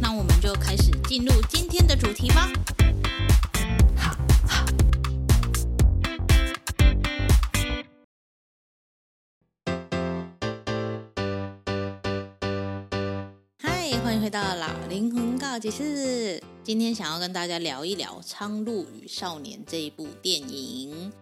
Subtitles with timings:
[0.00, 2.50] 那我们就开始进入今天的主题吧。
[3.96, 4.16] 好，
[4.46, 4.64] 好。
[13.58, 16.42] 嗨，欢迎回到老灵魂告解室。
[16.62, 21.12] 今天想要跟大家聊一聊《苍鹭与少年》这一部电影。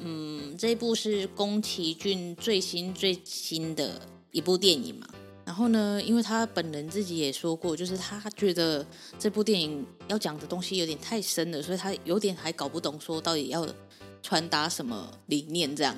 [0.00, 4.00] 嗯，这一部是宫崎骏最新最新的
[4.32, 5.06] 一部电影嘛。
[5.54, 8.84] 然后呢，因为他本人自己也说过，就是他觉得
[9.20, 13.64] 这部电影要讲的东西有点太深了，所以他有点还搞不懂说到底要
[14.20, 15.76] 传达什么理念。
[15.76, 15.96] 这样，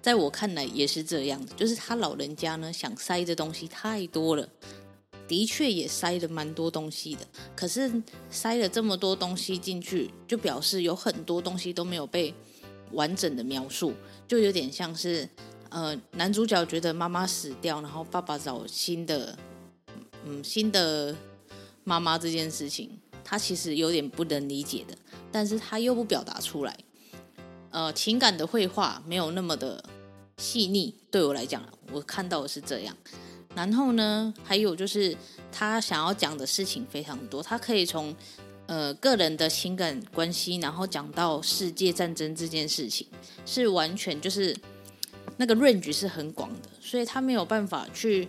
[0.00, 4.48] 在我看来也是这样的，就是他老人家呢想塞的东西太多了，
[5.28, 7.26] 的确也塞了蛮多东西的。
[7.54, 12.32] 可是塞了这么多东西进去，就表示有很多东西都没有被
[12.92, 13.92] 完整的描述，
[14.26, 15.28] 就有点像是。
[15.74, 19.36] 呃，男主角觉得妈妈死掉，然后爸爸找新的，
[20.24, 21.12] 嗯，新的
[21.82, 22.88] 妈妈这件事情，
[23.24, 24.96] 他其实有点不能理解的，
[25.32, 26.78] 但是他又不表达出来。
[27.70, 29.84] 呃，情感的绘画没有那么的
[30.38, 32.96] 细腻，对我来讲，我看到的是这样。
[33.56, 35.16] 然后呢，还有就是
[35.50, 38.14] 他想要讲的事情非常多，他可以从
[38.66, 43.08] 呃个人的情感关系，然后讲到世界战争这件事情，
[43.44, 44.56] 是完全就是。
[45.36, 48.28] 那个 range 是很广的，所以他没有办法去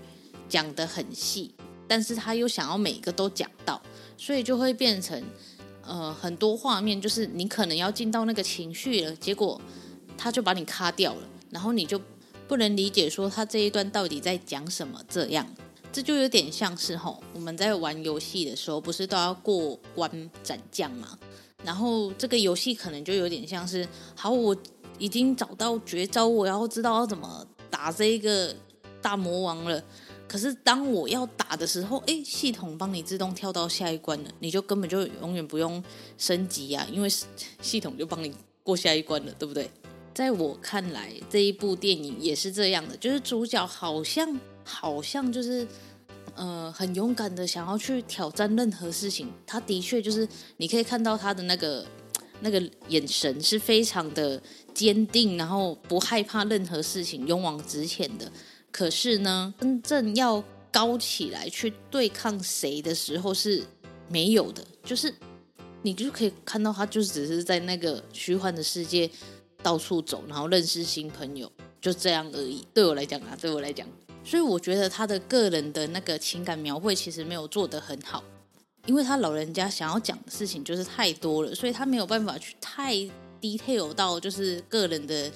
[0.49, 1.53] 讲得很细，
[1.87, 3.81] 但是他又想要每一个都讲到，
[4.17, 5.23] 所以就会变成
[5.83, 9.61] 呃很多画面，就是你可能要进到那个情绪了，结果
[10.17, 12.01] 他就把你卡掉了，然后你就
[12.47, 15.47] 不能理解说他这一段到底在讲什么，这样
[15.93, 21.17] 这就有点像是吼我们在玩游戏的时候，不是都要过关斩将吗？
[21.63, 24.55] 然后这个游戏可能就有点像是好我。
[24.97, 28.55] 已经找到绝招，我要知道要怎么打这一个
[29.01, 29.83] 大魔王了。
[30.27, 35.81] 可是当我要打的时候，哎，系统帮你自动跳到下一关了，你就根本就永远不用
[36.17, 37.07] 升级呀，因为
[37.61, 38.33] 系统就帮你
[38.63, 39.69] 过下一关了，对不对？
[40.13, 45.67] 在我看来，这一部电影也是这样的，就是主角好像好像就是
[46.35, 50.27] 呃很勇敢的想要去挑战任何事情，他的确就是
[50.57, 51.85] 你可以看到他的那个
[52.41, 54.41] 那个眼神是非常的。
[54.75, 58.29] 坚定，然后不害怕任何事情，勇往直前的。
[58.73, 63.63] 可是呢，真正要高起来去对抗谁的时候是
[64.09, 64.61] 没有的。
[64.83, 65.15] 就是
[65.81, 69.09] 你就可以看到他，就只是在那个虚幻的世界
[69.63, 72.67] 到处走，然后认识新朋友，就这样而已。
[72.73, 73.87] 对我来讲啊，对我来讲，
[74.25, 78.21] 所以我觉得他的个人的那个情感描绘其实没有做得很好，
[78.85, 82.95] 因为他老人家想要讲的事情就是太多了，所以他没有办法去太。
[83.41, 85.31] detail 到就是个人的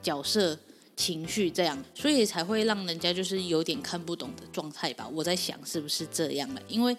[0.00, 0.58] 角色
[0.96, 5.06] 情绪这样，所以才会让人家就是有点看不懂的状态吧。
[5.12, 6.62] 我在想是不是这样了？
[6.68, 6.96] 因为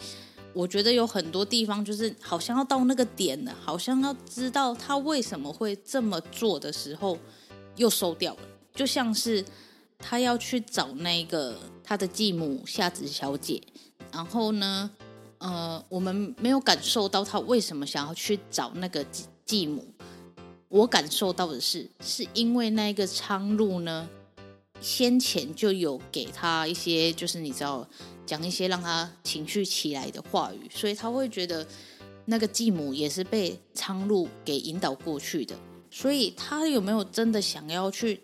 [0.53, 7.17] 我觉得有很多地方就是好像要到那个点了，好像要知道他为什么会这么做的时候，
[7.77, 8.41] 又收掉了。
[8.75, 9.43] 就像是
[9.97, 13.59] 他要去找那个他的继母夏子小姐，
[14.11, 14.91] 然后呢，
[15.41, 19.85] 呃，我们没有感受到他为什么想要去找那个继继母。
[20.69, 24.07] 我感受到的是，是因为那个苍鹭呢，
[24.79, 27.85] 先前就有给他一些，就是你知道，
[28.25, 31.67] 讲一些让他情绪起来的话语，所以他会觉得
[32.25, 35.55] 那个继母也是被苍鹭给引导过去的，
[35.89, 38.21] 所以他有没有真的想要去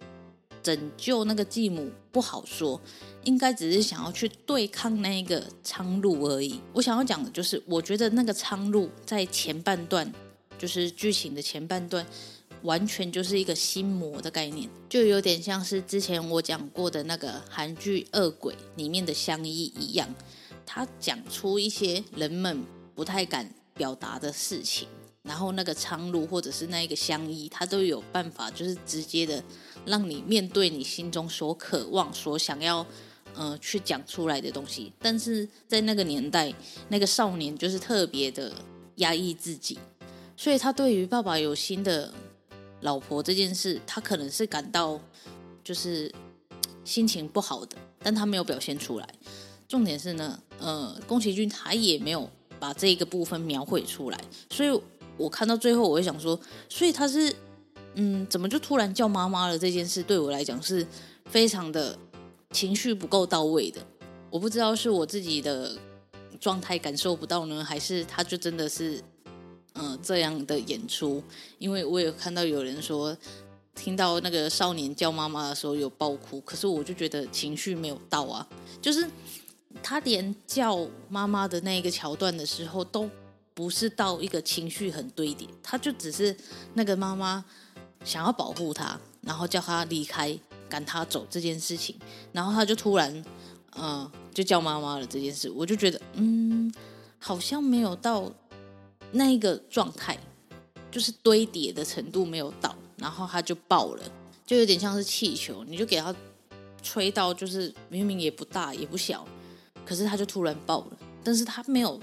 [0.68, 2.82] 拯救那个继母，不好说，
[3.24, 6.60] 应该只是想要去对抗那个苍鹭而已。
[6.74, 10.12] 我想要讲的就是，我觉得那个苍鹭在前半段，
[10.60, 12.06] 就是剧情的前半段。
[12.64, 20.10] 完全就是一个心魔的概念，就有点像是之前我讲过的那个韩剧《恶鬼》里面的香衣一样，
[20.66, 22.66] 他讲出一些人们
[22.96, 24.88] 不太敢表达的事情，
[25.22, 29.42] 然后那个苍鹭或者是那一个香衣，他都有办法，就是直接的
[29.88, 32.86] 让你面对你心中所渴望、所想要
[33.34, 34.94] 呃去讲出来的东西。
[35.00, 36.54] 但是在那个年代，
[36.90, 38.52] 那个少年就是特别的
[38.98, 39.80] 压抑自己，
[40.36, 42.14] 所以他对于爸爸有新的。
[42.82, 45.02] 老婆这件事，他可能是感到
[45.64, 46.14] 就是
[46.86, 49.10] 心情不好的，但他没有表现出来。
[49.68, 52.30] 重点是呢，呃，宫崎骏他也没有
[52.60, 54.20] 把这个部分描绘出来，
[54.52, 54.80] 所以
[55.18, 56.40] 我看到最后，我会想说，
[56.70, 57.36] 所以他是，
[58.00, 59.58] 嗯，怎么就突然叫妈妈了？
[59.58, 60.86] 这件事对我来讲是
[61.26, 61.98] 非常的
[62.52, 63.82] 情绪不够到位的。
[64.30, 65.76] 我不知道是我自己的
[66.40, 69.02] 状态感受不到呢，还是他就真的是，
[69.74, 71.24] 嗯、这样的演出？
[71.58, 73.18] 因为我有看到有人说，
[73.74, 78.48] 听到那个少年叫妈妈的时候有爆哭，可是我就觉得情绪没有到啊，
[78.82, 79.08] 就是。
[79.84, 83.08] 他连叫妈妈的那个桥段的时候，都
[83.54, 86.36] 不是到一个情绪很堆叠，他就只是
[86.74, 87.46] 那个妈妈
[88.08, 90.36] 想要保护他，然后叫他离开，
[90.70, 91.94] 赶他走这件事情，
[92.32, 93.14] 然后他就突然，
[93.76, 96.74] 嗯、呃，就叫妈妈了这件事，我就觉得，嗯，
[97.20, 98.32] 好像没有到
[99.12, 100.18] 那一个状态，
[100.90, 104.04] 就是堆叠的程度没有到，然后他就爆了，
[104.46, 106.16] 就有点像是气球，你就给他
[106.82, 109.28] 吹到，就是明明也不大也不小。
[109.86, 112.00] 可是他就突然爆了，但是他没有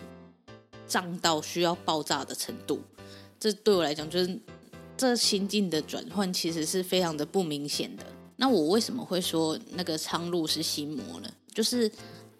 [0.87, 2.81] 胀到需要爆炸的程度。
[3.39, 4.41] 这对我来讲，就是
[5.05, 8.05] 这心境的转换其实是非常的不明显的。
[8.37, 11.31] 那我为什么会说那个苍鹭是心魔呢？
[11.53, 11.91] 就是，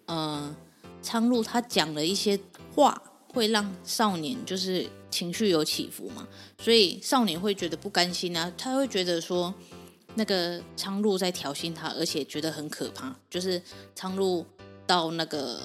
[0.07, 0.55] 呃，
[1.01, 2.39] 苍鹭他讲了一些
[2.73, 6.27] 话，会让少年就是情绪有起伏嘛，
[6.59, 9.53] 所以少年会觉得不甘心啊，他会觉得说
[10.15, 13.61] 那个苍鹭在挑衅他，而且觉得很可怕，就是
[13.93, 14.45] 苍鹭。
[14.87, 15.61] 到那个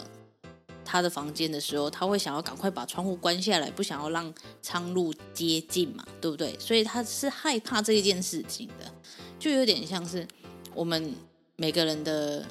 [0.90, 6.58] 他的房间的时候，他会想要赶快把窗户关下来，不想要让苍鹭接近嘛，对不对？
[6.58, 8.92] 所以他是害怕这一件事情的，
[9.38, 10.26] 就有点像是
[10.74, 11.14] 我们
[11.54, 12.44] 每个人的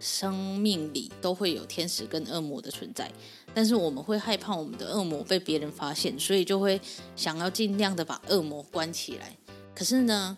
[0.00, 3.08] 生命里都会有天使跟恶魔的存在，
[3.54, 6.80] 但是我们会害怕我们的恶魔被别人发现，所以就会
[7.14, 9.36] 想要尽量的把恶魔关起来。
[9.72, 10.36] 可是呢，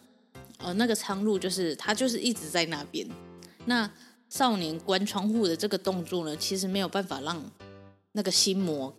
[0.59, 3.09] 呃，那个苍鹭就是他就是一直在那边，
[3.65, 3.91] 那。
[4.29, 7.43] 少年关窗户的这个动作呢，其实没有办法让
[8.13, 8.95] 那个心魔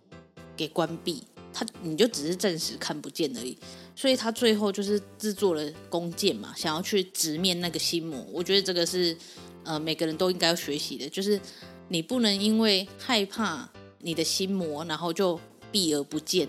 [0.56, 3.56] 给关闭，他你就只是暂时看不见而已。
[3.94, 8.24] 所以他最后就是制作了弓箭嘛，想要去直面那个心魔。
[8.32, 9.16] 我觉得这个是
[9.64, 11.40] 呃每个人都应该要学习的，就是
[11.88, 15.38] 你不能因为害怕你的心魔，然后就
[15.72, 16.48] 避而不见，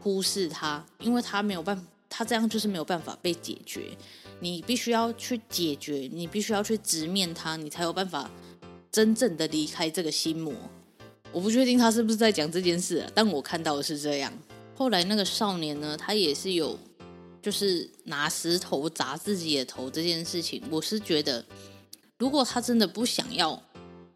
[0.00, 1.84] 忽视他，因为他没有办法，
[2.16, 3.90] 他这样就是没有办法被解决。
[4.40, 8.30] 你必须要去解决，你必须要去直面它，你才有办法
[8.90, 10.54] 真正的离开这个心魔。
[11.30, 14.32] 我不确定他是不是在讲这件事啊，但我看到的是这样。
[14.74, 16.78] 后来那个少年呢，他也是有，
[17.42, 20.62] 就是拿石头砸自己的头这件事情。
[20.70, 21.44] 我是觉得，
[22.16, 23.62] 如果他真的不想要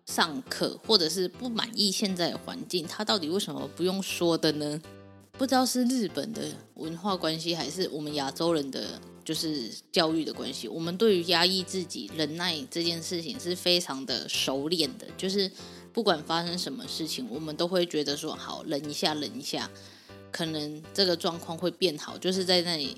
[0.07, 4.81] 上课，或者是不满意现在的环境，他到底为什么不用说的呢？
[5.41, 6.43] 不知道是日本的
[6.75, 9.01] 文化关系，还是我们亚洲人的。
[9.23, 15.07] 就是教育的关系，我们对于压抑自己、忍耐这件事情是非常的熟练的。
[15.17, 15.49] 就是
[15.93, 19.71] 不管发生什么事情，我们都会觉得说好，忍一下，忍一下，
[20.33, 22.19] 可能这个状况会变好。
[22.19, 22.97] 就是在那里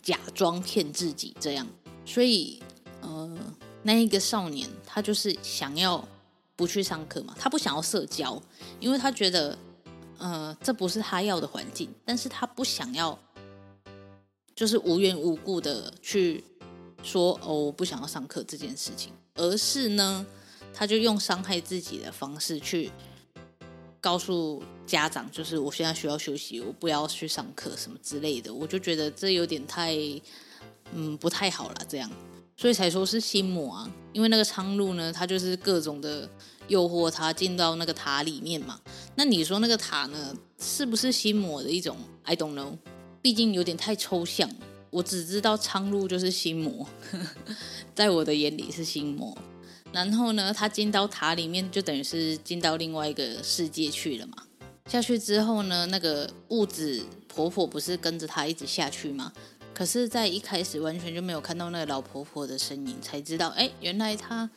[0.00, 1.66] 假装骗自己这样。
[2.06, 2.62] 所以，
[3.00, 3.36] 呃，
[3.82, 6.06] 那一个少年他就是想要
[6.54, 8.40] 不去上课嘛，他不想要社交，
[8.78, 9.58] 因为他觉得，
[10.22, 13.18] 呃，这不是他要的环境，但是他不想要。
[14.54, 16.44] 就是无缘无故的去
[17.02, 20.24] 说哦，我不想要上课这件事情，而是呢，
[20.74, 22.90] 他就用伤害自己的方式去
[23.98, 28.52] 告诉家长，就是我现在需要休息，我不要去上课什么之类的。
[28.52, 29.96] 我就觉得这有点太，
[30.92, 32.08] 嗯，不太好了，这样，
[32.54, 33.90] 所以才说是心魔啊。
[34.12, 36.28] 因为那个苍鹭呢，他就是各种的
[36.72, 38.80] 诱惑他进到那个塔里面嘛。
[39.14, 42.78] 那你说那个塔呢，是不是心魔的一种？I don't know。
[43.20, 44.50] 毕竟有点太抽象，
[44.90, 46.88] 我只知道苍鹭就是心魔，
[47.94, 49.36] 在我的眼里是心魔。
[49.92, 54.34] 然后呢，他进到塔里面，就等于是进到另外一个世界去了嘛。
[54.86, 59.32] 下去之后呢，那个雾子婆婆不是跟着他一直下去吗？
[59.74, 64.48] 可是，在一开始完全就没有看到那个老婆婆的身影，才知道，哎，原来她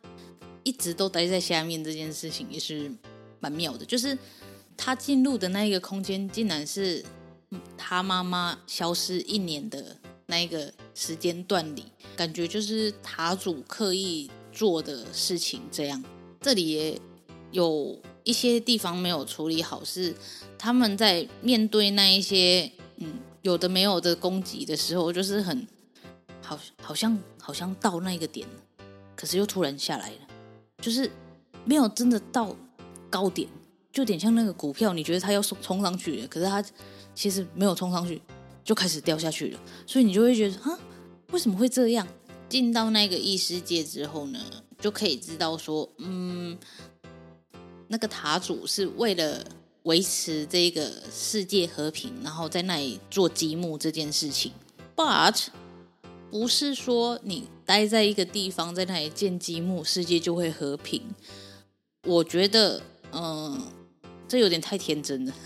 [0.66, 1.82] 一直都待在下面。
[1.82, 2.92] 这件事情也是
[3.40, 4.18] 蛮妙的，就是
[4.76, 7.06] 他进入的那一个空间，竟然是。
[7.78, 9.96] 他妈妈消失一年的
[10.26, 11.86] 那一个时间段里，
[12.18, 15.62] 感觉就是塔主刻意做的事情。
[15.72, 16.04] 这样，
[16.42, 17.00] 这里也
[17.52, 20.14] 有一些地方没有处理好，是
[20.58, 25.66] 他们在面对那一些嗯有的没有的攻击的时候，就是很
[26.42, 28.46] 好，好像好像到那个点，
[29.16, 30.25] 可是又突然下来了，
[30.82, 31.10] 就是
[31.66, 32.56] 没有真的到
[33.10, 33.48] 高点，
[33.92, 36.64] 就有点像那个股票，你觉得它要冲上去了，可是它。
[37.18, 38.22] 其实没有冲上去，
[38.62, 40.78] 就开始掉下去了，所以你就会觉得啊，
[41.32, 42.06] 为什么会这样？
[42.50, 44.40] 进到那个异世界之后呢，
[44.80, 46.58] 就可以知道说，嗯，
[47.88, 49.46] 那个塔主是为了
[49.84, 54.52] 维持这个世界和平，然后在那里做积木这件事情。
[54.94, 55.46] But
[56.30, 61.02] 不是说你待在一个地方，在那里建积木，世界就会和平。
[62.04, 62.82] 我觉得，
[63.12, 63.60] 嗯，
[64.28, 65.34] 这有点太天真了。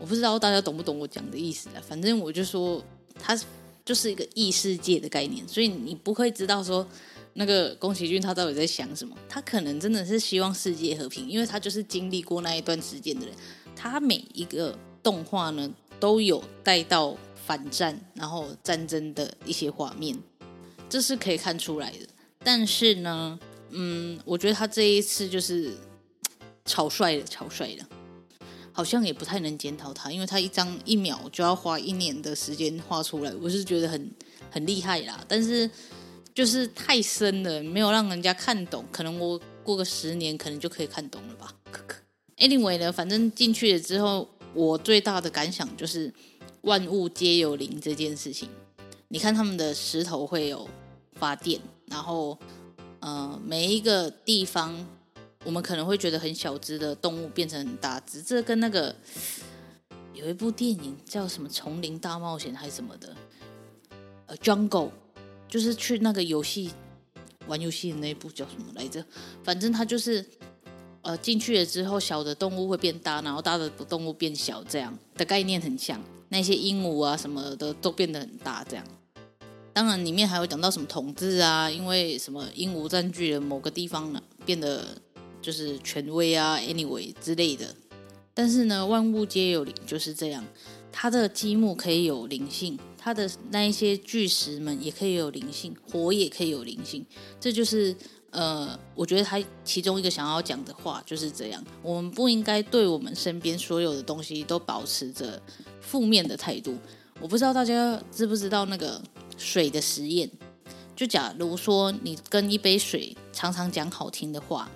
[0.00, 1.82] 我不知道大家懂不懂我讲的意思啊？
[1.86, 3.38] 反正我就说，它
[3.84, 6.86] 就是一个异世界的概念，所以你不会知道说
[7.34, 9.16] 那个宫崎骏他到底在想什么。
[9.28, 13.34] 他可能真的是希望世界和平，因为他就是经历过那一段时间的人。
[13.76, 15.70] 他每一个动画呢，
[16.02, 17.16] 都有带到
[17.46, 20.18] 反战然后战争的一些画面，
[20.88, 21.98] 这是可以看出来的。
[22.42, 23.38] 但是呢，
[23.70, 25.72] 嗯，我觉得他这一次就是
[26.64, 27.86] 草率了，草率了。
[28.72, 34.10] 好像也不太能检讨他，因为他一张一秒就要花一年的时间画出来，我是觉得很
[34.50, 35.24] 很厉害啦。
[35.28, 35.70] 但是
[36.34, 38.84] 就是太深了，没有让人家看懂。
[38.90, 41.54] 可能我过个十年，可能就可以看懂了吧。
[41.70, 41.98] 可可。
[42.38, 46.12] Anyway 呢，反正进去了之后，我最大的感想就是
[46.62, 48.48] 万物皆有灵这件事情。
[49.08, 50.68] 你看他们的石头会有
[51.14, 52.38] 发电，然后
[53.00, 54.86] 呃每一个地方。
[55.44, 58.94] 我们可能会觉得很小只的动物变成很大只，这跟那个
[60.14, 63.16] 有一部电影叫什么《丛林大冒险》还是什么的，
[64.26, 64.92] 呃，Jungle，
[65.48, 66.70] 就是去那个游戏
[67.48, 69.04] 玩游戏的那一部叫什么来着？
[69.42, 70.24] 反正它就是
[71.02, 76.00] 呃进去了之后，小的动物会变大，然后大的动物变小，这样的概念很像。
[76.30, 78.84] 那些鹦鹉啊什么的都变得很大，这样。
[79.72, 84.96] 当然里面还有讲到什么统治啊，因为什么鹦鹉占据了某个地方呢，变得。
[85.42, 87.74] 就是权威啊，anyway 之类的。
[88.32, 90.44] 但是呢，万物皆有灵，就是这样。
[90.92, 97.04] 它的积木可以有灵性，它的那一些巨石们也可以有灵性，火也可以有灵性。
[97.40, 97.92] 这就是
[98.32, 101.64] 呃，我觉得他其中一个想要讲的话就是这样。
[101.82, 105.40] 我们不应该对我们身边所有的东西都保持着
[105.80, 106.76] 负面的态度。
[107.20, 109.00] 我不知道大家知不知道那个
[109.38, 110.28] 水的实验？
[110.96, 114.68] 就假如说你跟一杯水常常讲好听的话。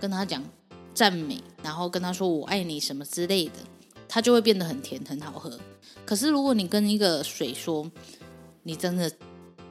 [0.00, 0.42] 跟他讲
[0.92, 3.52] 赞美，然后跟他说我爱你什么之类的，
[4.08, 5.56] 他就会变得很甜很好喝。
[6.04, 7.88] 可是如果你跟一个水说
[8.64, 9.08] 你真的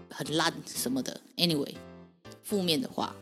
[0.09, 1.75] 很烂什么的，anyway，
[2.43, 3.13] 负面的话，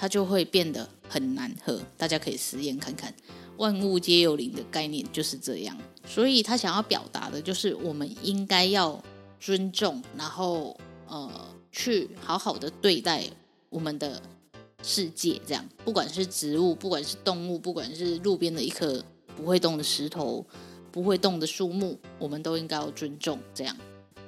[0.00, 1.78] 它就会变得很难喝。
[1.98, 3.14] 大家可以实验看看，
[3.58, 5.76] 万物皆有灵的概念就是这样。
[6.06, 9.00] 所以他想要表达的就是我们应该要
[9.38, 10.74] 尊重，然后
[11.06, 11.30] 呃，
[11.70, 13.24] 去好好的对待
[13.68, 14.22] 我们的。
[14.82, 19.04] 世界这样，不管是植物，不管是动物，不管是路边的一颗
[19.36, 20.42] 不会动的石头，
[20.90, 23.38] 不会动的树木，我们都应该要尊重。
[23.52, 23.76] 这样，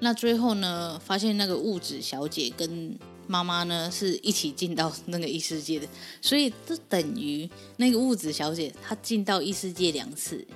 [0.00, 2.95] 那最后呢，发现那个物质小姐跟
[3.26, 5.88] 妈妈呢是一起进到那个异世界的，
[6.21, 10.47] 所以这等于那个物质小姐她进到异世界两次，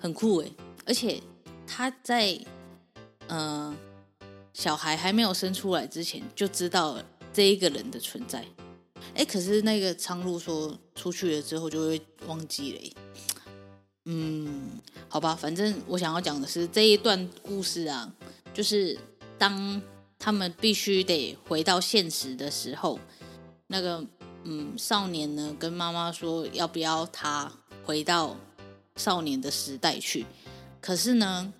[0.00, 0.52] 很酷诶。
[0.84, 1.20] 而且
[1.66, 2.38] 她在
[3.28, 3.74] 呃
[4.52, 8.44] 小孩还没有生出来之前就知道了这一个人的存在。
[9.14, 13.02] 哎，可是那个苍鹭说出去了之后就会忘记了。
[14.04, 18.12] 嗯，好吧，反正我想要讲的是这一段故事啊，
[18.52, 18.98] 就是
[19.38, 19.80] 当
[20.22, 23.00] 他们必须得回到现实的时候，
[23.66, 24.06] 那个
[24.44, 27.52] 嗯少年呢跟妈妈说要不要他
[27.84, 28.36] 回到
[28.94, 30.24] 少年的时代去。
[30.80, 31.52] 可是呢，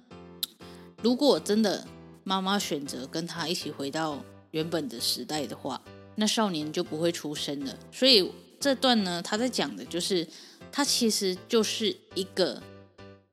[1.03, 1.85] 如果真的
[2.23, 5.83] 妈妈选择跟他一起回到原本的时代的话。
[6.15, 10.29] 那少年就不会出生了，所以这段呢，他在讲的就是，
[10.71, 12.63] 他其实就是一个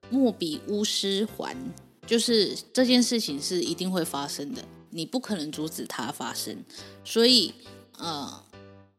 [0.10, 1.54] 莫比乌斯环，
[2.08, 4.64] 就是这件事情是一定会发生的，
[5.00, 6.66] 你不可能阻止它发生，
[7.06, 7.54] 所以
[7.98, 8.44] 呃，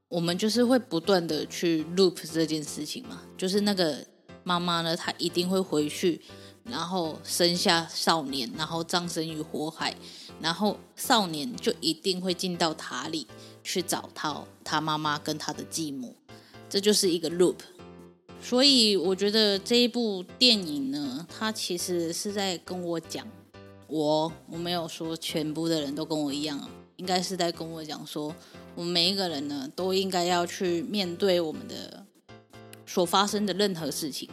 [0.09, 4.07] 我们就是会不断的去 loop 这件事情嘛，就是那个
[4.43, 6.23] 妈妈呢，她一定会回去，
[6.65, 9.95] 然后生下少年，然后葬身于火海，
[10.41, 13.27] 然后少年就一定会进到塔里。
[13.63, 16.17] 去找他他妈妈跟他的继母，
[16.67, 17.57] 这就是一个 loop。
[18.43, 23.29] 所以我觉得这一部电影呢，它其实是在跟我讲，
[23.91, 28.35] 我我没有说全部的人都跟我一样，应该是在跟我讲说，
[28.75, 32.07] 我们每一个人呢，都应该要去面对我们的
[32.87, 34.29] 所发生的任何事情。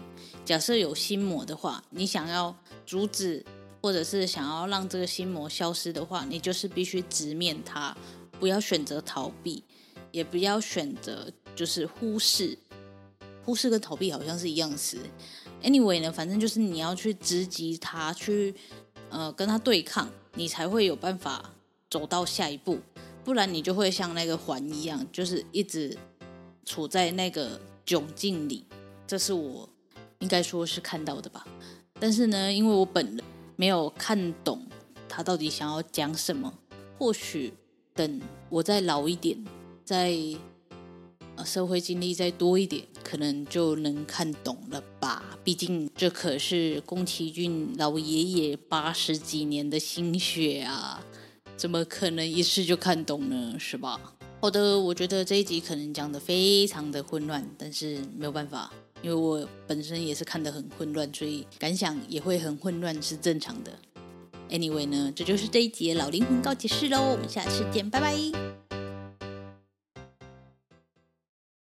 [0.45, 3.43] 假设有心魔的话，你想要阻止，
[3.81, 7.97] 或者是想要让这个心魔消失的话，你就是必须直面它。
[8.39, 9.63] 不要选择逃避，
[10.11, 12.55] 也不要选择就是忽视，
[13.43, 14.99] 忽视跟逃避好像是一样的词。
[15.63, 18.53] Anyway 呢，反正就是你要去直击他，去
[19.09, 21.53] 呃跟他对抗，你才会有办法
[21.89, 22.79] 走到下一步。
[23.23, 25.97] 不然你就会像那个环一样，就是一直
[26.65, 28.65] 处在那个窘境里，
[29.05, 29.67] 这是我
[30.19, 31.45] 应该说是看到的吧。
[31.99, 33.21] 但是呢，因为我本人
[33.57, 34.65] 没有看懂
[35.09, 36.53] 他到底想要讲什么，
[36.97, 37.53] 或许
[37.93, 39.43] 等我再老一点，
[39.83, 40.15] 再
[41.45, 45.37] 社会经历再多一点，可能就能看懂了吧。
[45.43, 51.03] 毕竟这可是宫崎骏老爷爷八十几年的心血啊，
[51.55, 53.55] 怎么可能一次就看懂呢？
[53.57, 53.99] 是吧？
[54.39, 58.71] 好的，我觉得这一集可能讲得非常的混乱，但是没有办法。
[59.03, 63.71] 因为我本身也是看得很混乱，所以感想也会很混乱是正常的。
[64.49, 68.76] Anyway 呢，这就是这一集的老灵魂告解室喽，我们下次见，拜拜。